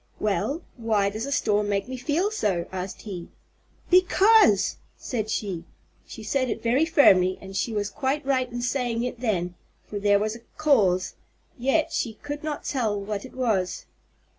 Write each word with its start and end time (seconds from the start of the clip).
"Well, 0.19 0.63
why 0.77 1.11
does 1.11 1.27
a 1.27 1.31
storm 1.31 1.69
make 1.69 1.87
me 1.87 1.95
feel 1.95 2.31
so?" 2.31 2.65
asked 2.71 3.03
he. 3.03 3.27
"Because!" 3.91 4.77
said 4.97 5.29
she. 5.29 5.63
She 6.07 6.23
said 6.23 6.49
it 6.49 6.63
very 6.63 6.85
firmly 6.85 7.37
and 7.39 7.55
she 7.55 7.71
was 7.71 7.91
quite 7.91 8.25
right 8.25 8.51
in 8.51 8.63
saying 8.63 9.03
it 9.03 9.19
then, 9.19 9.53
for 9.85 9.99
there 9.99 10.17
was 10.17 10.35
a 10.35 10.39
cause, 10.57 11.13
yet 11.55 11.91
she 11.93 12.13
could 12.15 12.43
not 12.43 12.63
tell 12.63 12.99
what 12.99 13.25
it 13.25 13.35
was. 13.35 13.85